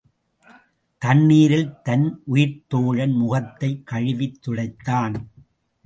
தண்ணீரில் 1.01 1.81
தன் 1.83 2.21
உயிர்த் 2.25 2.69
தோழன் 2.69 3.11
முகத்தைக் 3.11 3.87
கழுவித் 3.87 4.39
துடைத்தான். 4.47 5.15